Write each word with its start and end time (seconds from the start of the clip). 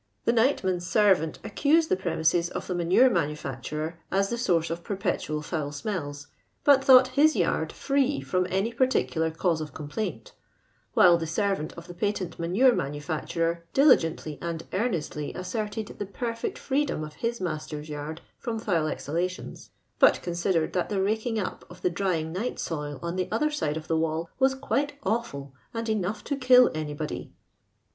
The 0.25 0.33
nightman's 0.33 0.87
servant 0.87 1.37
accused 1.43 1.89
the 1.89 1.95
premises 1.95 2.49
of 2.49 2.65
the 2.65 2.73
manure 2.73 3.07
manu 3.07 3.35
facturer 3.35 3.97
as 4.11 4.31
the 4.31 4.37
source 4.39 4.71
of 4.71 4.83
perpetual 4.83 5.43
foul 5.43 5.71
smells, 5.71 6.25
but 6.63 6.83
thought 6.83 7.09
his 7.09 7.35
yard 7.35 7.71
free 7.71 8.19
from 8.19 8.47
any 8.49 8.73
particular 8.73 9.29
cause 9.29 9.61
of 9.61 9.75
complaint; 9.75 10.31
while 10.95 11.19
the 11.19 11.27
servant 11.27 11.73
of 11.73 11.85
the 11.85 11.93
patent 11.93 12.39
manure 12.39 12.73
manufacturer 12.73 13.63
diligently 13.75 14.39
and 14.41 14.63
earnestly 14.73 15.35
asserted 15.35 15.85
the 15.99 16.07
perfect 16.07 16.57
freedom 16.57 17.03
of 17.03 17.13
his 17.21 17.39
master's 17.39 17.87
yard 17.87 18.21
from 18.39 18.57
foul 18.57 18.87
exhalations; 18.87 19.69
but 19.99 20.23
considered 20.23 20.73
that 20.73 20.89
the 20.89 20.99
raking 20.99 21.37
up 21.37 21.63
of 21.69 21.83
the 21.83 21.91
drying 21.91 22.33
night 22.33 22.57
soil 22.57 22.97
on 23.03 23.17
the 23.17 23.29
other 23.31 23.51
side 23.51 23.77
of 23.77 23.87
the 23.87 23.95
wall 23.97 24.27
was 24.39 24.55
* 24.55 24.55
quite 24.55 24.93
awful, 25.03 25.53
and 25.75 25.87
enough 25.87 26.23
to 26.23 26.35
kill 26.35 26.71
anybody.' 26.73 27.31